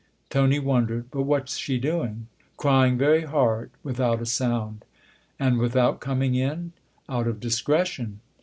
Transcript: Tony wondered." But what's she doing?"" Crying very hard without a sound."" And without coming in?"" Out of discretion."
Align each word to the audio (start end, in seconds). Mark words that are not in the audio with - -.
Tony 0.31 0.57
wondered." 0.57 1.11
But 1.11 1.25
what's 1.29 1.57
she 1.57 1.77
doing?"" 1.77 2.25
Crying 2.57 2.97
very 2.97 3.21
hard 3.25 3.69
without 3.83 4.19
a 4.19 4.25
sound."" 4.25 4.83
And 5.39 5.59
without 5.59 5.99
coming 5.99 6.33
in?"" 6.33 6.71
Out 7.07 7.27
of 7.27 7.39
discretion." 7.39 8.19